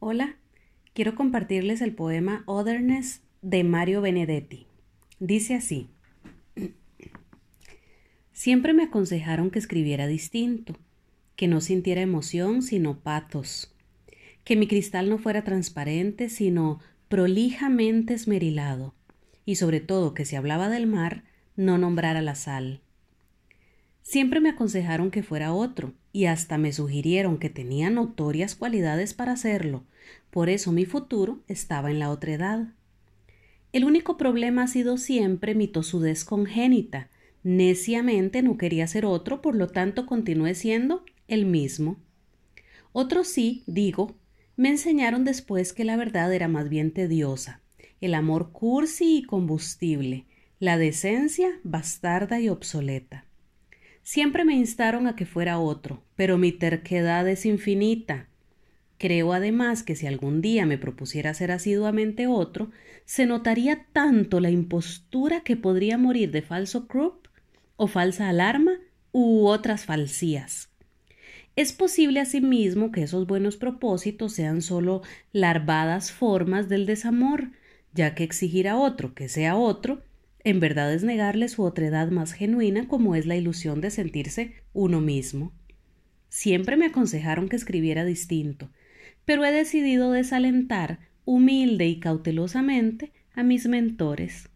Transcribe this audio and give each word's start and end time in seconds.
Hola, 0.00 0.36
quiero 0.94 1.16
compartirles 1.16 1.80
el 1.80 1.92
poema 1.92 2.44
Otherness 2.46 3.20
de 3.42 3.64
Mario 3.64 4.00
Benedetti. 4.00 4.68
Dice 5.18 5.56
así. 5.56 5.88
Siempre 8.32 8.74
me 8.74 8.84
aconsejaron 8.84 9.50
que 9.50 9.58
escribiera 9.58 10.06
distinto, 10.06 10.78
que 11.34 11.48
no 11.48 11.60
sintiera 11.60 12.00
emoción 12.00 12.62
sino 12.62 13.00
patos, 13.00 13.74
que 14.44 14.54
mi 14.54 14.68
cristal 14.68 15.10
no 15.10 15.18
fuera 15.18 15.42
transparente 15.42 16.28
sino 16.28 16.78
prolijamente 17.08 18.14
esmerilado, 18.14 18.94
y 19.44 19.56
sobre 19.56 19.80
todo 19.80 20.14
que 20.14 20.24
si 20.24 20.36
hablaba 20.36 20.68
del 20.68 20.86
mar 20.86 21.24
no 21.56 21.76
nombrara 21.76 22.22
la 22.22 22.36
sal. 22.36 22.82
Siempre 24.08 24.40
me 24.40 24.48
aconsejaron 24.48 25.10
que 25.10 25.22
fuera 25.22 25.52
otro, 25.52 25.92
y 26.14 26.24
hasta 26.24 26.56
me 26.56 26.72
sugirieron 26.72 27.36
que 27.36 27.50
tenía 27.50 27.90
notorias 27.90 28.54
cualidades 28.54 29.12
para 29.12 29.32
hacerlo, 29.32 29.84
por 30.30 30.48
eso 30.48 30.72
mi 30.72 30.86
futuro 30.86 31.40
estaba 31.46 31.90
en 31.90 31.98
la 31.98 32.08
otra 32.08 32.32
edad. 32.32 32.68
El 33.74 33.84
único 33.84 34.16
problema 34.16 34.62
ha 34.62 34.66
sido 34.66 34.96
siempre 34.96 35.54
mi 35.54 35.68
tosudez 35.68 36.24
congénita. 36.24 37.10
Neciamente 37.42 38.40
no 38.40 38.56
quería 38.56 38.86
ser 38.86 39.04
otro, 39.04 39.42
por 39.42 39.54
lo 39.54 39.66
tanto 39.66 40.06
continué 40.06 40.54
siendo 40.54 41.04
el 41.26 41.44
mismo. 41.44 41.98
Otros 42.92 43.28
sí, 43.28 43.62
digo, 43.66 44.16
me 44.56 44.70
enseñaron 44.70 45.26
después 45.26 45.74
que 45.74 45.84
la 45.84 45.98
verdad 45.98 46.32
era 46.32 46.48
más 46.48 46.70
bien 46.70 46.92
tediosa, 46.92 47.60
el 48.00 48.14
amor 48.14 48.52
cursi 48.52 49.18
y 49.18 49.22
combustible, 49.24 50.24
la 50.60 50.78
decencia 50.78 51.60
bastarda 51.62 52.40
y 52.40 52.48
obsoleta. 52.48 53.27
Siempre 54.10 54.46
me 54.46 54.54
instaron 54.54 55.06
a 55.06 55.14
que 55.16 55.26
fuera 55.26 55.58
otro, 55.58 56.02
pero 56.16 56.38
mi 56.38 56.50
terquedad 56.50 57.28
es 57.28 57.44
infinita. 57.44 58.26
Creo 58.96 59.34
además 59.34 59.82
que 59.82 59.96
si 59.96 60.06
algún 60.06 60.40
día 60.40 60.64
me 60.64 60.78
propusiera 60.78 61.34
ser 61.34 61.52
asiduamente 61.52 62.26
otro, 62.26 62.70
se 63.04 63.26
notaría 63.26 63.84
tanto 63.92 64.40
la 64.40 64.48
impostura 64.48 65.42
que 65.42 65.58
podría 65.58 65.98
morir 65.98 66.30
de 66.30 66.40
falso 66.40 66.88
croup 66.88 67.28
o 67.76 67.86
falsa 67.86 68.30
alarma 68.30 68.78
u 69.12 69.44
otras 69.44 69.84
falsías. 69.84 70.70
Es 71.54 71.74
posible 71.74 72.20
asimismo 72.20 72.92
que 72.92 73.02
esos 73.02 73.26
buenos 73.26 73.58
propósitos 73.58 74.32
sean 74.32 74.62
solo 74.62 75.02
larvadas 75.32 76.12
formas 76.12 76.70
del 76.70 76.86
desamor, 76.86 77.50
ya 77.92 78.14
que 78.14 78.24
exigir 78.24 78.68
a 78.68 78.78
otro 78.78 79.14
que 79.14 79.28
sea 79.28 79.54
otro 79.56 80.00
en 80.48 80.60
verdad 80.60 80.94
es 80.94 81.04
negarle 81.04 81.48
su 81.48 81.62
otredad 81.62 82.10
más 82.10 82.32
genuina 82.32 82.88
como 82.88 83.14
es 83.14 83.26
la 83.26 83.36
ilusión 83.36 83.82
de 83.82 83.90
sentirse 83.90 84.54
uno 84.72 85.02
mismo. 85.02 85.52
Siempre 86.30 86.78
me 86.78 86.86
aconsejaron 86.86 87.50
que 87.50 87.56
escribiera 87.56 88.06
distinto, 88.06 88.70
pero 89.26 89.44
he 89.44 89.52
decidido 89.52 90.10
desalentar 90.10 91.00
humilde 91.26 91.86
y 91.86 92.00
cautelosamente 92.00 93.12
a 93.34 93.42
mis 93.42 93.66
mentores. 93.66 94.48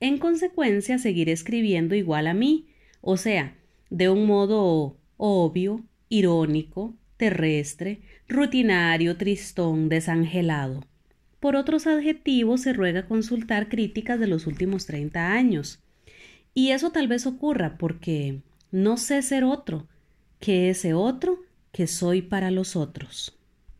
En 0.00 0.18
consecuencia, 0.18 0.98
seguiré 0.98 1.30
escribiendo 1.30 1.94
igual 1.94 2.26
a 2.26 2.34
mí, 2.34 2.66
o 3.00 3.16
sea, 3.16 3.56
de 3.90 4.08
un 4.08 4.26
modo 4.26 4.96
obvio, 5.16 5.84
irónico, 6.08 6.96
terrestre, 7.16 8.00
rutinario, 8.28 9.16
tristón, 9.16 9.88
desangelado. 9.88 10.87
Por 11.40 11.56
otros 11.56 11.86
adjetivos 11.86 12.62
se 12.62 12.72
ruega 12.72 13.06
consultar 13.06 13.68
críticas 13.68 14.18
de 14.18 14.26
los 14.26 14.46
últimos 14.46 14.86
30 14.86 15.32
años. 15.32 15.80
Y 16.54 16.70
eso 16.70 16.90
tal 16.90 17.06
vez 17.06 17.26
ocurra 17.26 17.78
porque 17.78 18.40
no 18.72 18.96
sé 18.96 19.22
ser 19.22 19.44
otro, 19.44 19.86
que 20.40 20.70
ese 20.70 20.94
otro 20.94 21.40
que 21.72 21.86
soy 21.86 22.22
para 22.22 22.50
los 22.50 22.74
otros. 22.74 23.37